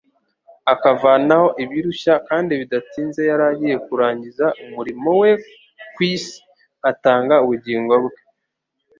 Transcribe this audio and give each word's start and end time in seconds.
akavanaho 0.73 1.47
ibirushya 1.63 2.13
kandi 2.27 2.51
bidatinze 2.61 3.21
yari 3.29 3.43
agiye 3.51 3.75
kurangiza 3.85 4.45
umurimo 4.63 5.09
we 5.21 5.31
ku 5.93 5.99
isi, 6.13 6.37
atanga 6.91 7.35
ubugingo 7.43 7.93
bwe. 8.03 8.19